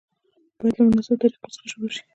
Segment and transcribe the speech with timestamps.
[0.57, 2.03] باید له مناسبو طریقو څخه شروع شي.